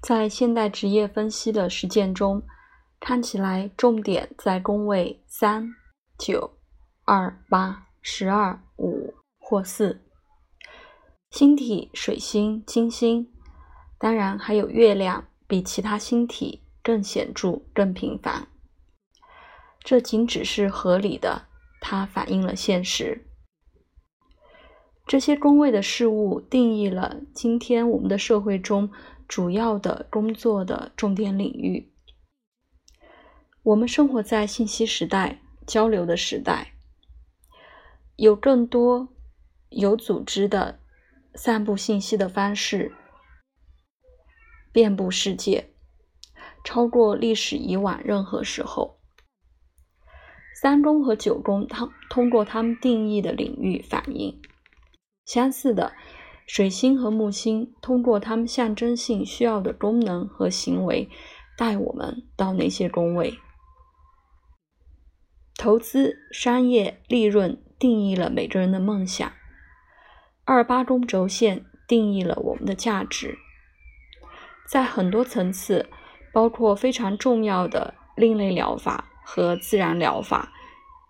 [0.00, 2.42] 在现代职业分析的实践中，
[2.98, 5.74] 看起来重点在宫位三、
[6.18, 6.58] 九、
[7.04, 10.00] 二、八、十二、五或四。
[11.30, 13.30] 星体水星、金星，
[13.98, 18.48] 当然还有月亮，比其他星体更显著、更频繁。
[19.84, 21.46] 这仅只是合理的，
[21.80, 23.29] 它反映了现实。
[25.10, 28.92] 这些宫位的事物定义了今天我们的社会中
[29.26, 31.92] 主要的工作的重点领域。
[33.64, 36.74] 我们生活在信息时代、交流的时代，
[38.14, 39.08] 有更多
[39.70, 40.78] 有组织的。
[41.34, 42.92] 散布信息的方式
[44.72, 45.70] 遍布世界，
[46.62, 49.00] 超过历史以往任何时候。
[50.54, 54.40] 三宫和九宫，它通过他们定义的领域反映
[55.24, 55.92] 相似的，
[56.46, 61.08] 水星和木星通过他们象征性需要的功能和行为，
[61.56, 63.38] 带我们到那些宫位。
[65.56, 69.30] 投资、商业、利润定义了每个人的梦想。
[70.46, 73.38] 二八宫轴线定义了我们的价值，
[74.68, 75.88] 在很多层次，
[76.32, 80.50] 包括非常重要的另类疗法和自然疗法，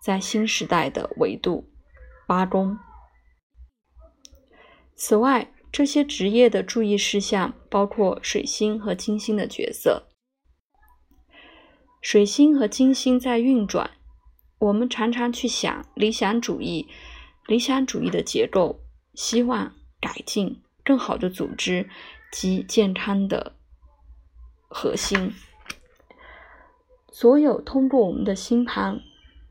[0.00, 1.70] 在新时代的维度
[2.26, 2.78] 八宫。
[4.98, 10.08] 此外，这些职业的注意事项包括水星和金星的角色。
[12.02, 13.92] 水星和金星在运转，
[14.58, 16.88] 我们常常去想理想主义，
[17.46, 18.80] 理想主义的结构。
[19.14, 21.88] 希望改进更好的组织
[22.30, 23.56] 及健康的
[24.68, 25.32] 核心。
[27.10, 29.00] 所有通过我们的星盘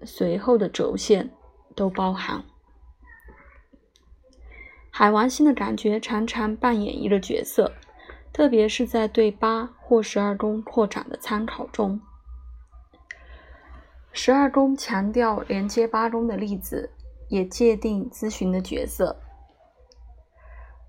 [0.06, 1.34] 随后的轴线
[1.75, 2.45] 都包含。
[5.00, 7.72] 海王星的感觉常常扮演一个角色，
[8.34, 12.02] 特别是在对八或十二宫扩展的参考中。
[14.12, 16.90] 十二宫强调连接八宫的例子，
[17.30, 19.22] 也界定咨询的角色。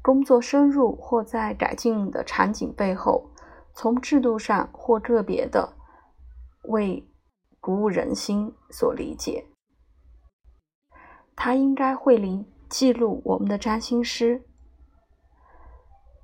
[0.00, 3.28] 工作深入或在改进的场景背后，
[3.74, 5.74] 从制度上或个别的
[6.62, 7.06] 为
[7.60, 9.44] 鼓舞人心所理解。
[11.36, 14.42] 他应该会理记录我们的占星师，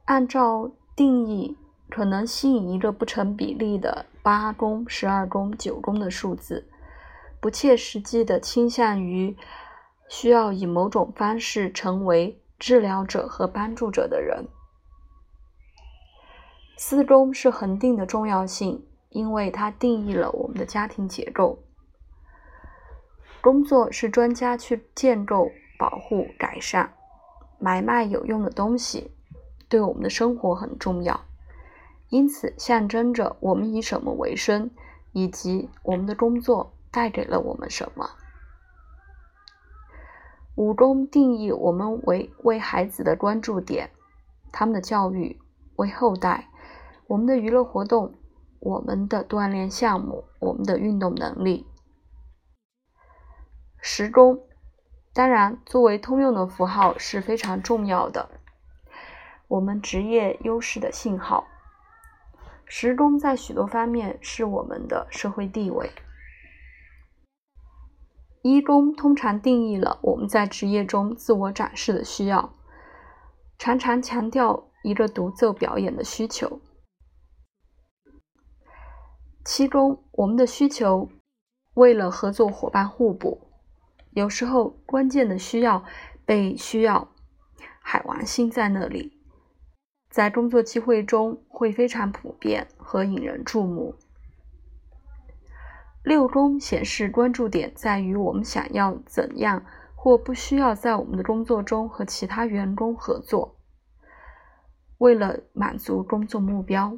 [0.04, 1.56] 按照定义
[1.90, 6.68] 可能吸引一个不成比例的八宫、十二宫、九宫的数字，
[7.40, 9.36] 不切实际的倾向于
[10.08, 12.40] 需要以某种方式成为。
[12.56, 14.46] 治疗者和帮助者的人，
[16.78, 21.58] 四宫是恒定的重要性，因为它定义了我们的家庭结构。
[23.42, 26.94] 工作是专家去建构、保护、改善、
[27.58, 29.10] 买卖有用的东西，
[29.68, 31.20] 对我们的生活很重要，
[32.08, 34.70] 因此象征着我们以什么为生，
[35.12, 38.10] 以及我们的工作带给了我们什么。
[40.56, 43.90] 五中定义我们为为孩子的关注点，
[44.52, 45.40] 他们的教育
[45.76, 46.48] 为后代，
[47.08, 48.14] 我们的娱乐活动，
[48.60, 51.66] 我们的锻炼项目，我们的运动能力。
[53.80, 54.46] 十中，
[55.14, 58.28] 当然作为通用的符号是非常重要的，
[59.46, 61.46] 我们职业优势的信号。
[62.66, 65.92] 十中在许多方面是我们的社会地位。
[68.42, 72.52] 一宫通常定义了我们在职业中自我展示的需要，
[73.56, 76.60] 常常强调一个独奏表演的需求。
[79.44, 81.08] 七宫我们的需求
[81.74, 83.43] 为了合作伙伴互补，
[84.14, 85.84] 有时候关键的需要
[86.24, 87.08] 被需要，
[87.80, 89.18] 海王星在那里，
[90.08, 93.96] 在工作机会中会非常普遍和引人注目。
[96.04, 99.64] 六宫显示关注点在于我们想要怎样
[99.96, 103.56] 或不需要在我们的工作中和其他员工合作，
[104.98, 106.96] 为了满足工作目标。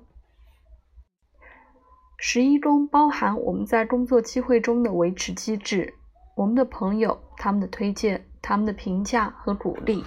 [2.19, 5.95] 十一宫包含我们在工作机会中的维持机制，
[6.37, 10.05] 我们的朋友、他们的推荐、他们的评价和鼓励。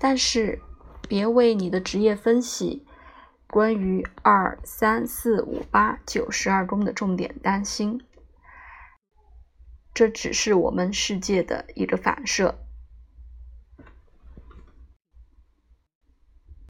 [0.00, 0.60] 但是，
[1.08, 2.84] 别为你的职业分析。
[3.46, 8.00] 关于二三四五八九十二宫的重点担心，
[9.92, 12.58] 这只是我们世界的一个反射。